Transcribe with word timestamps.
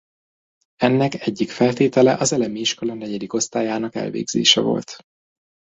Ennek 0.75 1.13
egyik 1.27 1.49
feltétele 1.49 2.17
az 2.17 2.31
elemi 2.33 2.59
iskola 2.59 2.93
negyedik 2.93 3.33
osztályának 3.33 3.95
elvégzése 3.95 4.61
volt. 4.61 5.03